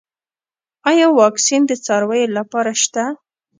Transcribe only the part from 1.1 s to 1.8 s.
واکسین د